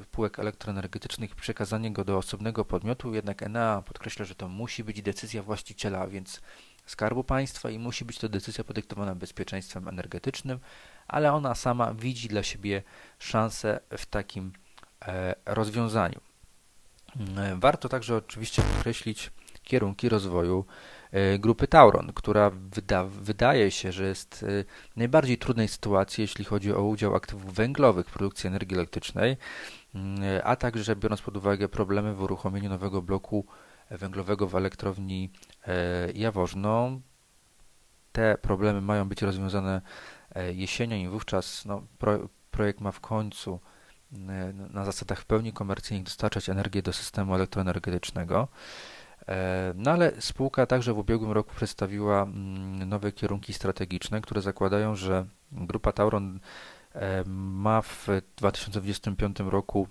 spółek 0.04 0.40
elektroenergetycznych 0.40 1.32
i 1.32 1.36
przekazania 1.36 1.90
go 1.90 2.06
do 2.06 2.18
osobnego 2.18 2.66
podmiotu, 2.66 3.14
jednak 3.14 3.44
Enea 3.44 3.82
podkreśla, 3.82 4.26
że 4.26 4.36
to 4.36 4.48
musi 4.48 4.84
być 4.84 5.02
decyzja 5.02 5.44
właściciela, 5.44 6.08
więc 6.08 6.42
Skarbu 6.86 7.24
Państwa 7.24 7.70
i 7.70 7.80
musi 7.80 8.06
być 8.06 8.18
to 8.18 8.30
decyzja 8.30 8.64
podyktowana 8.64 9.16
bezpieczeństwem 9.16 9.88
energetycznym, 9.88 10.60
ale 11.08 11.34
ona 11.34 11.56
sama 11.56 11.94
widzi 11.94 12.28
dla 12.28 12.44
siebie 12.44 12.84
szansę 13.20 13.80
w 13.98 14.06
takim 14.06 14.54
e, 15.08 15.36
rozwiązaniu. 15.46 16.20
E, 17.38 17.56
warto 17.60 17.90
także 17.90 18.16
oczywiście 18.16 18.62
podkreślić 18.62 19.32
kierunki 19.64 20.10
rozwoju 20.10 20.66
e, 21.12 21.40
grupy 21.40 21.68
Tauron, 21.68 22.14
która 22.14 22.50
wyda, 22.50 23.04
wydaje 23.04 23.72
się, 23.72 23.92
że 23.92 24.04
jest 24.04 24.46
w 24.94 24.98
najbardziej 24.98 25.38
trudnej 25.38 25.68
sytuacji, 25.68 26.22
jeśli 26.22 26.46
chodzi 26.46 26.74
o 26.74 26.84
udział 26.84 27.16
aktywów 27.16 27.54
węglowych 27.54 28.08
w 28.08 28.14
produkcji 28.14 28.48
energii 28.48 28.78
elektrycznej, 28.78 29.38
a 30.44 30.56
także 30.56 30.96
biorąc 30.96 31.22
pod 31.22 31.38
uwagę 31.38 31.70
problemy 31.70 32.14
w 32.14 32.22
uruchomieniu 32.22 32.70
nowego 32.70 33.02
bloku 33.02 33.46
węglowego 33.92 34.48
w 34.48 34.56
elektrowni 34.56 35.30
Jaworzno. 36.14 37.00
Te 38.12 38.38
problemy 38.38 38.82
mają 38.82 39.10
być 39.10 39.22
rozwiązane 39.22 39.82
E, 40.36 40.54
jesienią 40.54 40.98
i 40.98 41.08
wówczas 41.08 41.66
no, 41.66 41.84
pro, 41.98 42.30
projekt 42.52 42.82
ma 42.82 42.92
w 42.92 43.00
końcu 43.00 43.60
e, 44.14 44.18
na 44.54 44.86
zasadach 44.86 45.20
w 45.20 45.26
pełni 45.26 45.54
komercyjnych 45.54 46.06
dostarczać 46.06 46.50
energię 46.50 46.82
do 46.82 46.94
systemu 46.94 47.36
elektroenergetycznego. 47.36 48.48
E, 49.28 49.74
no 49.76 49.92
ale 49.92 50.22
spółka 50.22 50.66
także 50.66 50.94
w 50.94 50.98
ubiegłym 50.98 51.32
roku 51.32 51.56
przedstawiła 51.56 52.24
mm, 52.24 52.90
nowe 52.90 53.12
kierunki 53.12 53.54
strategiczne, 53.54 54.22
które 54.22 54.42
zakładają, 54.42 54.96
że 54.96 55.26
grupa 55.52 55.92
Tauron 55.92 56.40
ma 57.26 57.82
w 57.82 58.08
2025 58.38 59.40
roku 59.40 59.88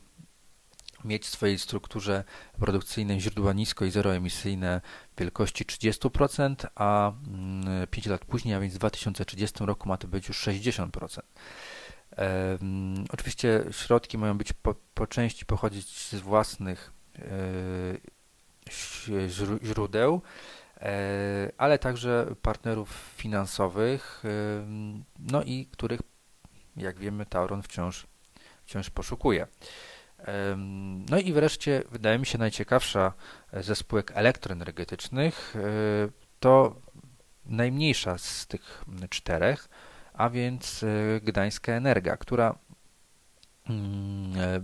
mieć 1.04 1.24
w 1.24 1.28
swojej 1.28 1.58
strukturze 1.58 2.24
produkcyjnej 2.58 3.20
źródła 3.20 3.52
nisko 3.52 3.84
i 3.84 3.90
zeroemisyjne 3.90 4.80
wielkości 5.18 5.64
30%, 5.64 6.66
a 6.74 7.12
5 7.90 8.06
mm, 8.06 8.12
lat 8.12 8.24
później, 8.24 8.54
a 8.54 8.60
więc 8.60 8.74
w 8.74 8.78
2030 8.78 9.64
roku 9.64 9.88
ma 9.88 9.96
to 9.96 10.08
być 10.08 10.28
już 10.28 10.46
60%. 10.46 11.20
oczywiście 13.12 13.64
środki 13.70 14.18
mają 14.18 14.38
być 14.38 14.52
po, 14.52 14.74
po 14.94 15.06
części 15.06 15.46
pochodzić 15.46 16.08
z 16.08 16.14
własnych 16.14 16.92
e, 17.18 17.22
źródeł, 19.62 20.22
e, 20.80 21.52
ale 21.58 21.78
także 21.78 22.26
partnerów 22.42 23.12
finansowych, 23.16 24.22
no 25.18 25.42
i 25.42 25.66
których, 25.66 26.00
jak 26.76 26.98
wiemy, 26.98 27.26
Tauron 27.26 27.62
wciąż, 27.62 28.06
wciąż 28.64 28.90
poszukuje. 28.90 29.46
No 31.10 31.18
i 31.18 31.32
wreszcie, 31.32 31.82
wydaje 31.90 32.18
mi 32.18 32.26
się, 32.26 32.38
najciekawsza 32.38 33.12
ze 33.52 33.76
spółek 33.76 34.12
elektroenergetycznych 34.14 35.56
e, 35.56 35.60
to 36.40 36.80
najmniejsza 37.46 38.18
z 38.18 38.46
tych 38.46 38.84
czterech, 39.10 39.68
a 40.12 40.30
więc 40.30 40.82
e, 40.82 41.20
Gdańska 41.20 41.72
Energia, 41.72 42.16
która 42.16 42.58
mm, 43.68 44.32
e, 44.40 44.60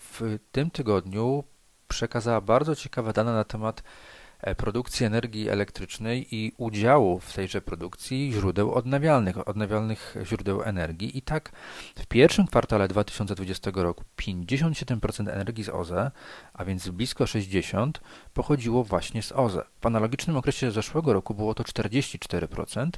w 0.00 0.38
tym 0.52 0.70
tygodniu 0.70 1.44
przekazała 1.88 2.40
bardzo 2.40 2.76
ciekawe 2.76 3.12
dane 3.12 3.32
na 3.32 3.44
temat 3.44 3.82
E, 3.82 4.21
produkcji 4.56 5.06
energii 5.06 5.48
elektrycznej 5.48 6.34
i 6.34 6.52
udziału 6.56 7.20
w 7.20 7.32
tejże 7.32 7.60
produkcji 7.60 8.32
źródeł 8.32 8.74
odnawialnych, 8.74 9.48
odnawialnych 9.48 10.16
źródeł 10.24 10.62
energii. 10.62 11.18
I 11.18 11.22
tak 11.22 11.52
w 11.96 12.06
pierwszym 12.06 12.46
kwartale 12.46 12.88
2020 12.88 13.70
roku 13.74 14.04
57% 14.16 15.30
energii 15.30 15.64
z 15.64 15.68
OZE, 15.68 16.10
a 16.52 16.64
więc 16.64 16.88
blisko 16.88 17.24
60%, 17.24 17.90
pochodziło 18.34 18.84
właśnie 18.84 19.22
z 19.22 19.32
OZE. 19.32 19.64
W 19.80 19.86
analogicznym 19.86 20.36
okresie 20.36 20.70
zeszłego 20.70 21.12
roku 21.12 21.34
było 21.34 21.54
to 21.54 21.62
44%. 21.62 22.90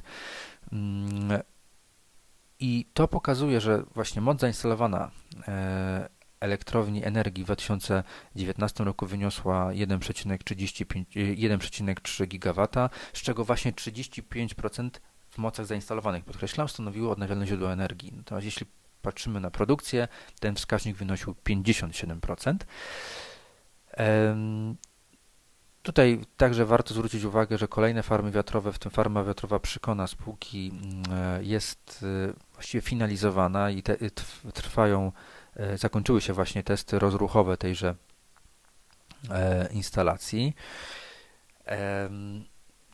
Mm, 0.71 1.41
I 2.59 2.85
to 2.93 3.07
pokazuje, 3.07 3.61
że 3.61 3.83
właśnie 3.93 4.21
moc 4.21 4.39
zainstalowana 4.39 5.11
e, 5.47 6.14
elektrowni 6.45 7.05
energii 7.05 7.43
w 7.43 7.47
2019 7.47 8.83
roku 8.83 9.05
wyniosła 9.05 9.69
1,3 9.69 12.27
GW, 12.27 12.67
z 13.13 13.21
czego 13.21 13.45
właśnie 13.45 13.73
35% 13.73 14.89
w 15.29 15.37
mocach 15.37 15.65
zainstalowanych, 15.65 16.23
podkreślam, 16.23 16.69
stanowiło 16.69 17.11
odnawialne 17.11 17.47
źródła 17.47 17.71
energii. 17.71 18.13
Natomiast 18.17 18.45
jeśli 18.45 18.65
patrzymy 19.01 19.39
na 19.39 19.51
produkcję, 19.51 20.07
ten 20.39 20.55
wskaźnik 20.55 20.95
wynosił 20.95 21.35
57%. 21.49 22.55
Tutaj 25.83 26.21
także 26.37 26.65
warto 26.65 26.93
zwrócić 26.93 27.23
uwagę, 27.23 27.57
że 27.57 27.67
kolejne 27.67 28.03
farmy 28.03 28.31
wiatrowe, 28.31 28.73
w 28.73 28.79
tym 28.79 28.91
farma 28.91 29.23
wiatrowa 29.23 29.59
Przykona 29.59 30.07
spółki 30.07 30.71
mm, 30.73 31.43
jest 31.43 32.03
y, 32.03 32.33
właściwie 32.53 32.81
finalizowana 32.81 33.69
i 33.69 33.83
te, 33.83 33.97
trwają 34.53 35.07
E, 35.07 35.11
zakończyły 35.75 36.21
się 36.21 36.33
właśnie 36.33 36.63
testy 36.63 36.99
rozruchowe 36.99 37.57
tejże 37.57 37.95
e, 39.29 39.67
instalacji. 39.71 40.55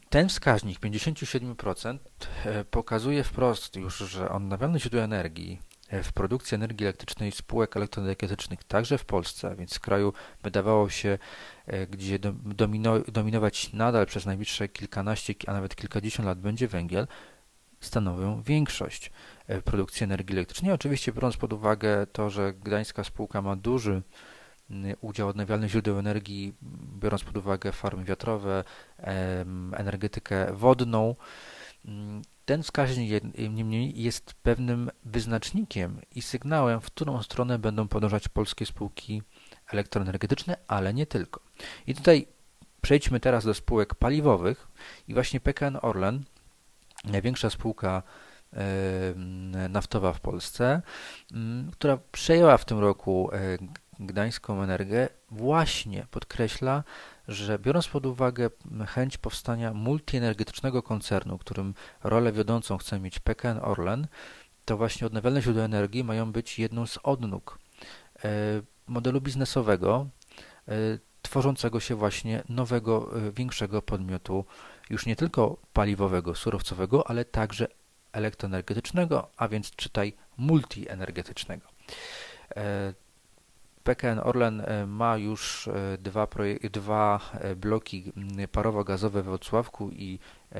Ten 0.09 0.29
wskaźnik 0.29 0.79
57% 0.79 1.97
e, 2.45 2.65
pokazuje 2.65 3.23
wprost 3.23 3.75
już, 3.75 3.97
że 3.97 4.29
odnawialne 4.29 4.79
źródła 4.79 5.01
energii 5.01 5.61
w 6.03 6.13
produkcji 6.13 6.55
energii 6.55 6.85
elektrycznej 6.85 7.31
spółek 7.31 7.77
elektroenergetycznych, 7.77 8.63
także 8.63 8.97
w 8.97 9.05
Polsce, 9.05 9.55
więc 9.55 9.73
w 9.73 9.79
kraju 9.79 10.13
wydawało 10.43 10.89
się, 10.89 11.17
gdzie 11.89 12.19
domino, 12.45 12.99
dominować 12.99 13.73
nadal 13.73 14.05
przez 14.05 14.25
najbliższe 14.25 14.69
kilkanaście, 14.69 15.33
a 15.47 15.53
nawet 15.53 15.75
kilkadziesiąt 15.75 16.25
lat 16.25 16.39
będzie 16.39 16.67
węgiel, 16.67 17.07
stanowią 17.81 18.41
większość 18.41 19.07
e, 19.07 19.11
produkcji 19.65 20.03
energii 20.03 20.35
elektrycznej. 20.35 20.71
Oczywiście 20.71 21.11
biorąc 21.11 21.37
pod 21.37 21.53
uwagę 21.53 22.07
to, 22.07 22.29
że 22.29 22.53
gdańska 22.53 23.03
spółka 23.03 23.41
ma 23.41 23.55
duży 23.55 24.01
udział 25.01 25.27
odnawialnych 25.29 25.71
źródeł 25.71 25.99
energii, 25.99 26.53
biorąc 26.99 27.23
pod 27.23 27.37
uwagę 27.37 27.71
farmy 27.71 28.03
wiatrowe, 28.03 28.63
energetykę 29.73 30.53
wodną, 30.53 31.15
ten 32.45 32.63
wskaźnik 32.63 33.23
niemniej 33.49 34.01
jest 34.03 34.33
pewnym 34.33 34.91
wyznacznikiem 35.05 36.01
i 36.15 36.21
sygnałem, 36.21 36.81
w 36.81 36.85
którą 36.85 37.23
stronę 37.23 37.59
będą 37.59 37.87
podążać 37.87 38.27
polskie 38.27 38.65
spółki 38.65 39.21
elektroenergetyczne, 39.67 40.57
ale 40.67 40.93
nie 40.93 41.05
tylko. 41.05 41.41
I 41.87 41.95
tutaj 41.95 42.27
przejdźmy 42.81 43.19
teraz 43.19 43.45
do 43.45 43.53
spółek 43.53 43.95
paliwowych 43.95 44.67
i 45.07 45.13
właśnie 45.13 45.39
PKN 45.39 45.77
Orlen 45.81 46.23
największa 47.05 47.49
spółka 47.49 48.03
naftowa 49.69 50.13
w 50.13 50.19
Polsce, 50.19 50.81
która 51.71 51.97
przejęła 52.11 52.57
w 52.57 52.65
tym 52.65 52.79
roku 52.79 53.29
e, 53.33 53.57
Gdańską 53.99 54.63
Energię, 54.63 55.09
właśnie 55.31 56.07
podkreśla, 56.11 56.83
że 57.27 57.59
biorąc 57.59 57.87
pod 57.87 58.05
uwagę 58.05 58.49
chęć 58.87 59.17
powstania 59.17 59.73
multienergetycznego 59.73 60.83
koncernu, 60.83 61.37
którym 61.37 61.73
rolę 62.03 62.31
wiodącą 62.31 62.77
chce 62.77 62.99
mieć 62.99 63.19
PKN 63.19 63.59
Orlen, 63.61 64.07
to 64.65 64.77
właśnie 64.77 65.07
odnawialne 65.07 65.41
źródła 65.41 65.63
energii 65.63 66.03
mają 66.03 66.31
być 66.31 66.59
jedną 66.59 66.87
z 66.87 66.99
odnóg 67.03 67.59
e, 68.23 68.29
modelu 68.87 69.21
biznesowego, 69.21 70.07
e, 70.67 70.73
tworzącego 71.21 71.79
się 71.79 71.95
właśnie 71.95 72.43
nowego, 72.49 73.09
większego 73.35 73.81
podmiotu 73.81 74.45
już 74.89 75.05
nie 75.05 75.15
tylko 75.15 75.57
paliwowego, 75.73 76.35
surowcowego, 76.35 77.09
ale 77.09 77.25
także 77.25 77.67
elektroenergetycznego, 78.11 79.29
a 79.37 79.47
więc 79.47 79.71
czytaj 79.71 80.13
multienergetycznego. 80.37 81.67
PKN 83.83 84.19
Orlen 84.23 84.63
ma 84.87 85.17
już 85.17 85.69
dwa, 85.99 86.27
dwa 86.81 87.19
bloki 87.55 88.13
parowo-gazowe 88.51 89.21
w 89.21 89.25
Wrocławku 89.25 89.89
i 89.89 90.19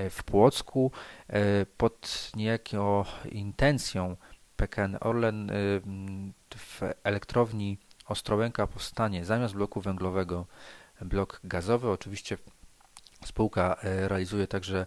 w 0.10 0.24
Płocku. 0.24 0.91
Pod 1.77 2.31
niejaką 2.36 3.05
intencją 3.31 4.17
PKN 4.55 4.98
Orlen 5.01 5.51
w 6.55 6.81
elektrowni 7.03 7.77
Ostrołęka 8.12 8.67
powstanie 8.67 9.25
zamiast 9.25 9.53
bloku 9.53 9.81
węglowego 9.81 10.46
blok 11.01 11.39
gazowy. 11.43 11.89
Oczywiście 11.89 12.38
spółka 13.25 13.75
e, 13.84 14.08
realizuje 14.08 14.48
także 14.48 14.86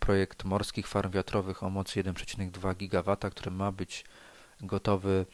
projekt 0.00 0.44
morskich 0.44 0.88
farm 0.88 1.10
wiatrowych 1.10 1.62
o 1.62 1.70
mocy 1.70 2.02
1,2 2.02 2.76
GW, 2.76 3.30
który 3.30 3.50
ma 3.50 3.72
być 3.72 4.04
gotowy, 4.60 5.26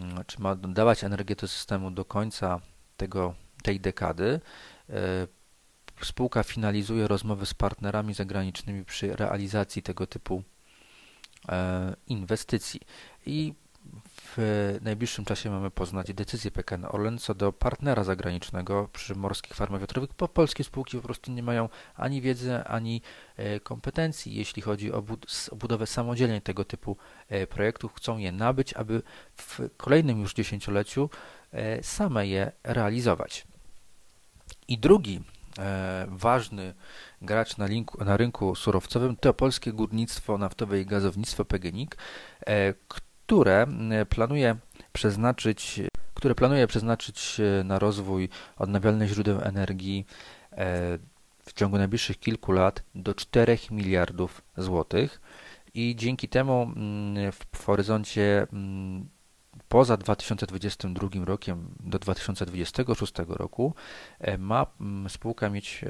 mm, 0.00 0.24
czy 0.26 0.40
ma 0.40 0.54
dawać 0.54 1.04
energię 1.04 1.36
do 1.36 1.48
systemu 1.48 1.90
do 1.90 2.04
końca 2.04 2.60
tego, 2.96 3.34
tej 3.62 3.80
dekady. 3.80 4.40
E, 4.90 5.26
spółka 6.02 6.42
finalizuje 6.42 7.08
rozmowy 7.08 7.46
z 7.46 7.54
partnerami 7.54 8.14
zagranicznymi 8.14 8.84
przy 8.84 9.16
realizacji 9.16 9.82
tego 9.82 10.06
typu 10.06 10.42
e, 11.48 11.94
inwestycji. 12.06 12.80
I 13.26 13.54
w 14.36 14.78
najbliższym 14.82 15.24
czasie 15.24 15.50
mamy 15.50 15.70
poznać 15.70 16.14
decyzję 16.14 16.50
PKN 16.50 16.86
Orlen 16.88 17.18
co 17.18 17.34
do 17.34 17.52
partnera 17.52 18.04
zagranicznego 18.04 18.88
przy 18.92 19.14
morskich 19.14 19.54
farmach 19.54 19.80
wiatrowych, 19.80 20.10
bo 20.18 20.28
polskie 20.28 20.64
spółki 20.64 20.96
po 20.96 21.02
prostu 21.02 21.32
nie 21.32 21.42
mają 21.42 21.68
ani 21.94 22.20
wiedzy, 22.20 22.64
ani 22.64 23.02
e, 23.36 23.60
kompetencji, 23.60 24.34
jeśli 24.34 24.62
chodzi 24.62 24.92
o, 24.92 25.02
budowę 25.56 25.86
samodzielnie 25.86 26.40
tego 26.40 26.64
typu 26.64 26.96
e, 27.28 27.46
projektów. 27.46 27.94
Chcą 27.94 28.18
je 28.18 28.32
nabyć, 28.32 28.74
aby 28.74 29.02
w 29.36 29.60
kolejnym 29.76 30.20
już 30.20 30.34
dziesięcioleciu 30.34 31.10
e, 31.52 31.82
same 31.82 32.26
je 32.26 32.52
realizować. 32.64 33.46
I 34.68 34.78
drugi 34.78 35.20
ważny 36.08 36.74
gracz 37.22 37.56
na, 37.56 37.66
linku, 37.66 38.04
na 38.04 38.16
rynku 38.16 38.54
surowcowym 38.54 39.16
to 39.16 39.34
polskie 39.34 39.72
górnictwo 39.72 40.38
naftowe 40.38 40.80
i 40.80 40.86
gazownictwo 40.86 41.44
PGNiG, 41.44 41.96
e, 43.40 44.06
planuje 44.06 44.56
przeznaczyć, 44.92 45.80
które 46.14 46.34
planuje 46.34 46.66
przeznaczyć 46.66 47.40
na 47.64 47.78
rozwój 47.78 48.28
odnawialnych 48.56 49.08
źródeł 49.08 49.40
energii 49.42 50.06
e, 50.52 50.98
w 51.42 51.52
ciągu 51.52 51.78
najbliższych 51.78 52.18
kilku 52.18 52.52
lat 52.52 52.82
do 52.94 53.14
4 53.14 53.58
miliardów 53.70 54.42
złotych. 54.56 55.20
I 55.74 55.96
dzięki 55.96 56.28
temu 56.28 56.62
mm, 56.62 57.32
w 57.32 57.64
horyzoncie 57.64 58.46
mm, 58.52 59.08
poza 59.68 59.96
2022 59.96 61.08
rokiem 61.24 61.74
do 61.80 61.98
2026 61.98 63.12
roku 63.28 63.74
e, 64.20 64.38
ma 64.38 64.66
mm, 64.80 65.08
spółka 65.08 65.50
mieć 65.50 65.84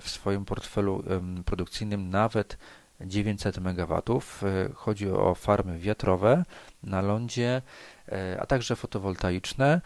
w 0.00 0.10
swoim 0.10 0.44
portfelu 0.44 1.04
produkcyjnym 1.44 2.10
nawet 2.10 2.58
900 3.06 3.58
MW. 3.58 4.02
E, 4.42 4.72
chodzi 4.74 5.10
o 5.10 5.34
farmy 5.34 5.78
wiatrowe 5.78 6.44
na 6.82 7.00
lądzie, 7.00 7.62
e, 8.08 8.40
a 8.40 8.46
także 8.46 8.76
fotowoltaiczne. 8.76 9.80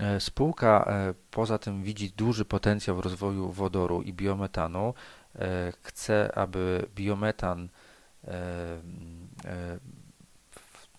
E, 0.00 0.20
spółka 0.20 0.92
poza 1.30 1.58
tym 1.58 1.82
widzi 1.82 2.10
duży 2.10 2.44
potencjał 2.44 2.96
w 2.96 3.00
rozwoju 3.00 3.52
wodoru 3.52 4.02
i 4.02 4.12
biometanu. 4.12 4.94
Chce, 5.82 6.34
aby 6.34 6.86
biometan 6.94 7.68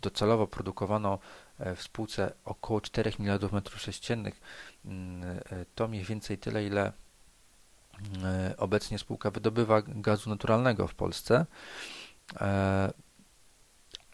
docelowo 0.01 0.47
produkowano 0.47 1.19
w 1.75 1.81
spółce 1.81 2.33
około 2.45 2.81
4 2.81 3.11
miliardów 3.19 3.51
metrów 3.51 3.81
sześciennych. 3.81 4.41
To 5.75 5.87
mniej 5.87 6.03
więcej 6.03 6.37
tyle, 6.37 6.65
ile 6.65 6.91
obecnie 8.57 8.99
spółka 8.99 9.31
wydobywa 9.31 9.81
gazu 9.81 10.29
naturalnego 10.29 10.87
w 10.87 10.95
Polsce. 10.95 11.45
E, 12.41 12.93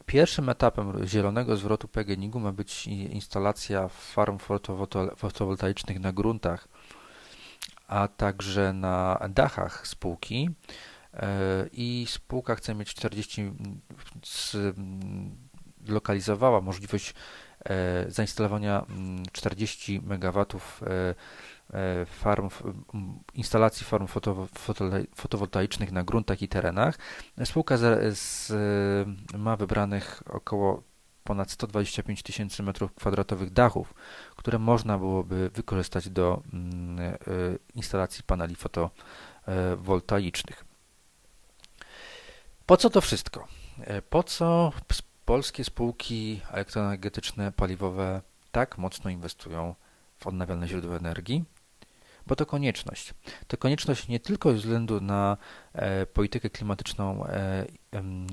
pierwszym 0.06 0.50
etapem 0.50 1.08
zielonego 1.08 1.58
zwrotu 1.58 1.88
PGNiG-u 1.88 2.40
ma 2.40 2.52
być 2.52 2.88
instalacja 2.88 3.88
farm 3.88 4.38
fotowoltaicznych 5.18 6.00
na 6.00 6.14
gruntach, 6.14 6.68
a 7.88 8.08
także 8.08 8.74
na 8.74 9.20
dachach 9.30 9.88
spółki. 9.88 10.50
E, 11.14 11.68
I 11.74 12.06
spółka 12.10 12.56
chce 12.56 12.76
mieć 12.76 12.94
40, 12.94 13.54
zlokalizowała 15.86 16.62
możliwość 16.62 17.14
zainstalowania 18.08 18.86
40 19.32 20.02
MW 20.06 20.46
E, 20.82 21.16
farm, 22.06 22.50
instalacji 23.34 23.86
farm 23.86 24.08
fotowoltaicznych 25.16 25.92
na 25.92 26.04
gruntach 26.04 26.42
i 26.42 26.48
terenach. 26.48 26.98
Spółka 27.46 27.78
z, 27.78 28.18
z, 28.18 28.54
ma 29.38 29.56
wybranych 29.56 30.24
około 30.30 30.84
ponad 31.28 31.52
125 31.52 32.24
tysięcy 32.24 32.64
metrów 32.64 32.94
kwadratowych 32.94 33.54
dachów, 33.54 33.94
które 34.36 34.60
można 34.60 34.98
byłoby 34.98 35.50
wykorzystać 35.50 36.10
do 36.10 36.42
mm, 36.54 37.00
e, 37.00 37.18
instalacji 37.76 38.24
paneli 38.24 38.56
fotowoltaicznych. 38.56 40.66
Po 42.66 42.78
co 42.78 42.90
to 42.90 43.02
wszystko? 43.02 43.48
E, 43.80 44.02
po 44.02 44.24
co 44.24 44.72
polskie 45.26 45.64
spółki 45.64 46.42
elektroenergetyczne, 46.52 47.52
paliwowe 47.52 48.22
tak 48.52 48.78
mocno 48.78 49.10
inwestują 49.10 49.76
w 50.18 50.28
odnawialne 50.28 50.68
źródła 50.68 50.96
energii? 50.96 51.46
Bo 52.28 52.36
to 52.36 52.46
konieczność. 52.46 53.14
To 53.48 53.58
konieczność 53.58 54.08
nie 54.08 54.20
tylko 54.20 54.52
ze 54.52 54.58
względu 54.58 55.02
na 55.02 55.38
e, 55.74 56.06
politykę 56.06 56.50
klimatyczną 56.50 57.26
e, 57.26 57.66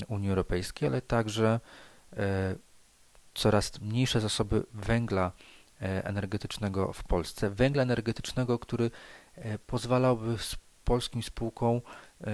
Unii 0.08 0.28
Europejskiej, 0.28 0.88
ale 0.88 1.02
także 1.02 1.60
e, 2.16 2.54
coraz 3.34 3.80
mniejsze 3.80 4.20
zasoby 4.20 4.62
węgla 4.74 5.32
e, 5.82 6.04
energetycznego 6.04 6.92
w 6.92 7.04
Polsce. 7.04 7.50
Węgla 7.50 7.82
energetycznego, 7.82 8.58
który 8.58 8.90
e, 9.34 9.58
pozwalałby 9.58 10.36
polskim 10.84 11.22
spółkom 11.22 11.76
e, 11.76 12.30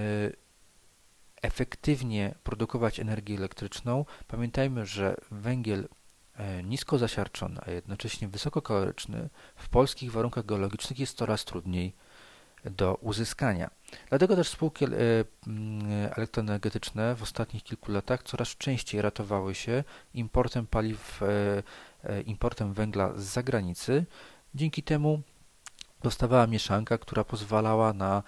efektywnie 1.41 2.35
produkować 2.43 2.99
energię 2.99 3.37
elektryczną. 3.37 4.05
Pamiętajmy, 4.27 4.85
że 4.85 5.15
węgiel 5.31 5.87
nisko 6.63 6.97
zasiarczony, 6.97 7.59
a 7.67 7.71
jednocześnie 7.71 8.27
wysokokaloryczny 8.27 9.29
w 9.55 9.69
polskich 9.69 10.11
warunkach 10.11 10.45
geologicznych 10.45 10.99
jest 10.99 11.17
coraz 11.17 11.45
trudniej 11.45 11.93
do 12.65 12.95
uzyskania. 12.95 13.69
Dlatego 14.09 14.35
też 14.35 14.47
spółki 14.49 14.85
e, 14.85 14.89
elektroenergetyczne 16.15 17.15
w 17.15 17.23
ostatnich 17.23 17.63
kilku 17.63 17.91
latach 17.91 18.23
coraz 18.23 18.47
częściej 18.47 19.01
ratowały 19.01 19.55
się 19.55 19.83
importem 20.13 20.67
paliw, 20.67 21.21
e, 22.03 22.21
importem 22.21 22.73
węgla 22.73 23.13
z 23.15 23.23
zagranicy. 23.23 24.05
Dzięki 24.55 24.83
temu 24.83 25.21
dostawała 26.03 26.47
mieszanka, 26.47 26.97
która 26.97 27.23
pozwalała 27.23 27.93
na 27.93 28.23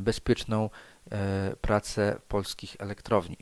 bezpieczną 0.00 0.70
pracę 1.60 2.20
polskich 2.28 2.76
elektrowni. 2.78 3.36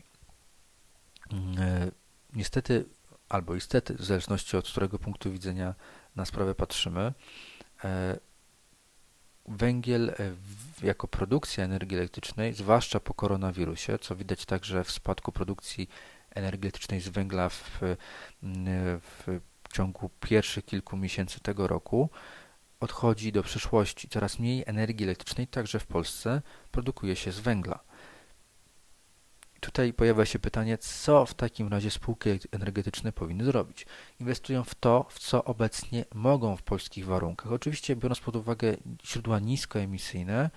Niestety 2.35 2.85
albo 3.33 3.55
istety, 3.55 3.93
w 3.93 4.03
zależności 4.03 4.57
od 4.57 4.67
którego 4.69 4.99
punktu 4.99 5.31
widzenia 5.31 5.75
na 6.15 6.25
sprawę 6.25 6.55
patrzymy. 6.55 7.13
E, 7.83 8.19
węgiel 9.47 10.09
e, 10.09 10.15
jako 10.85 11.07
produkcja 11.07 11.63
energii 11.63 11.97
elektrycznej, 11.97 12.53
zwłaszcza 12.53 12.99
po 12.99 13.13
koronawirusie, 13.13 13.99
co 13.99 14.15
widać 14.15 14.45
także 14.45 14.83
w 14.83 14.91
spadku 14.91 15.31
produkcji 15.31 15.89
energii 16.29 16.65
elektrycznej 16.65 17.01
z 17.01 17.09
węgla 17.09 17.49
w, 17.49 17.79
w 19.01 19.39
ciągu 19.73 20.09
pierwszych 20.19 20.65
kilku 20.65 20.97
miesięcy 20.97 21.39
tego 21.39 21.67
roku, 21.67 22.09
odchodzi 22.79 23.31
do 23.31 23.43
przyszłości. 23.43 24.09
Coraz 24.09 24.39
mniej 24.39 24.63
energii 24.65 25.05
elektrycznej, 25.05 25.47
także 25.47 25.79
w 25.79 25.85
Polsce, 25.85 26.41
produkuje 26.71 27.15
się 27.15 27.31
z 27.31 27.39
węgla. 27.39 27.79
Tutaj 29.63 29.93
pojawia 29.93 30.25
się 30.25 30.39
pytanie, 30.39 30.77
co 30.77 31.25
w 31.25 31.33
takim 31.33 31.67
razie 31.67 31.91
spółki 31.91 32.29
energetyczne 32.51 33.11
powinny 33.11 33.43
zrobić. 33.43 33.85
Inwestują 34.19 34.63
w 34.63 34.75
to, 34.75 35.05
w 35.09 35.19
co 35.19 35.43
obecnie 35.43 36.05
mogą 36.13 36.57
w 36.57 36.61
polskich 36.61 37.05
warunkach. 37.05 37.51
Oczywiście, 37.51 37.95
biorąc 37.95 38.19
pod 38.19 38.35
uwagę 38.35 38.77
źródła 39.05 39.39
niskoemisyjne, 39.39 40.49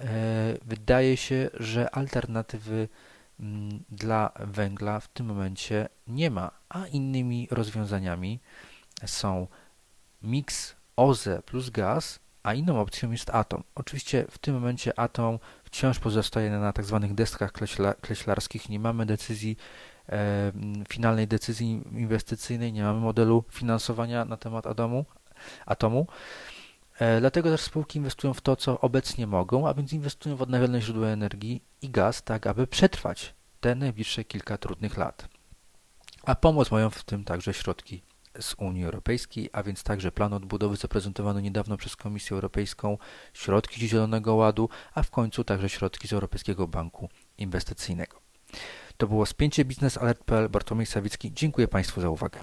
e, 0.00 0.58
wydaje 0.64 1.16
się, 1.16 1.50
że 1.54 1.94
alternatywy 1.94 2.88
mm, 3.40 3.84
dla 3.88 4.32
węgla 4.40 5.00
w 5.00 5.08
tym 5.08 5.26
momencie 5.26 5.88
nie 6.06 6.30
ma, 6.30 6.50
a 6.68 6.86
innymi 6.86 7.48
rozwiązaniami 7.50 8.40
są 9.06 9.46
miks 10.22 10.76
OZE 10.96 11.42
plus 11.46 11.70
gaz 11.70 12.20
a 12.46 12.54
inną 12.54 12.80
opcją 12.80 13.10
jest 13.10 13.30
Atom. 13.30 13.62
Oczywiście 13.74 14.24
w 14.30 14.38
tym 14.38 14.54
momencie 14.54 14.98
Atom 14.98 15.38
wciąż 15.64 15.98
pozostaje 15.98 16.50
na 16.50 16.72
tzw. 16.72 16.98
Tak 17.02 17.14
deskach 17.14 17.52
kleśla, 17.52 17.94
kleślarskich. 17.94 18.68
Nie 18.68 18.80
mamy 18.80 19.06
decyzji, 19.06 19.56
e, 20.08 20.52
finalnej 20.88 21.28
decyzji 21.28 21.82
inwestycyjnej, 21.92 22.72
nie 22.72 22.82
mamy 22.82 23.00
modelu 23.00 23.44
finansowania 23.50 24.24
na 24.24 24.36
temat 24.36 24.66
Atomu. 24.66 25.04
atomu. 25.66 26.06
E, 26.98 27.20
dlatego 27.20 27.50
też 27.50 27.60
spółki 27.60 27.98
inwestują 27.98 28.34
w 28.34 28.40
to, 28.40 28.56
co 28.56 28.80
obecnie 28.80 29.26
mogą, 29.26 29.68
a 29.68 29.74
więc 29.74 29.92
inwestują 29.92 30.36
w 30.36 30.42
odnawialne 30.42 30.80
źródła 30.80 31.08
energii 31.08 31.62
i 31.82 31.90
gaz, 31.90 32.22
tak 32.22 32.46
aby 32.46 32.66
przetrwać 32.66 33.34
te 33.60 33.74
najbliższe 33.74 34.24
kilka 34.24 34.58
trudnych 34.58 34.96
lat. 34.96 35.28
A 36.22 36.34
pomoc 36.34 36.70
mają 36.70 36.90
w 36.90 37.04
tym 37.04 37.24
także 37.24 37.54
środki 37.54 38.02
z 38.40 38.54
Unii 38.54 38.84
Europejskiej, 38.84 39.50
a 39.52 39.62
więc 39.62 39.82
także 39.82 40.12
plan 40.12 40.32
odbudowy 40.32 40.76
zaprezentowany 40.76 41.42
niedawno 41.42 41.76
przez 41.76 41.96
Komisję 41.96 42.34
Europejską, 42.34 42.98
środki 43.32 43.88
Zielonego 43.88 44.34
Ładu, 44.34 44.68
a 44.94 45.02
w 45.02 45.10
końcu 45.10 45.44
także 45.44 45.68
środki 45.68 46.08
z 46.08 46.12
Europejskiego 46.12 46.68
Banku 46.68 47.08
Inwestycyjnego. 47.38 48.20
To 48.96 49.06
było 49.06 49.26
spięcie 49.26 49.64
Biznes 49.64 49.98
Alert.pl. 49.98 50.48
Bartłomiej 50.48 50.86
Sawicki. 50.86 51.32
Dziękuję 51.32 51.68
Państwu 51.68 52.00
za 52.00 52.10
uwagę. 52.10 52.40